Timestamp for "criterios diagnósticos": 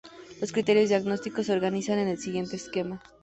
0.51-1.45